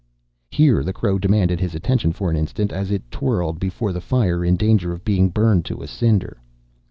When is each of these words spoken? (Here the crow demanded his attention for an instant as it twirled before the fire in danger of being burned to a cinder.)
(Here 0.49 0.81
the 0.83 0.93
crow 0.93 1.19
demanded 1.19 1.59
his 1.59 1.75
attention 1.75 2.11
for 2.11 2.31
an 2.31 2.35
instant 2.35 2.71
as 2.71 2.89
it 2.89 3.11
twirled 3.11 3.59
before 3.59 3.93
the 3.93 4.01
fire 4.01 4.43
in 4.43 4.55
danger 4.57 4.91
of 4.93 5.05
being 5.05 5.29
burned 5.29 5.63
to 5.65 5.83
a 5.83 5.87
cinder.) 5.87 6.39